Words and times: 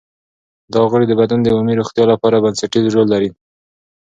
دا 0.73 0.81
غړي 0.91 1.05
د 1.07 1.13
بدن 1.21 1.39
د 1.41 1.47
عمومي 1.53 1.73
روغتیا 1.79 2.05
لپاره 2.13 2.41
بنسټیز 2.43 2.85
رول 2.95 3.07
لري. 3.13 3.29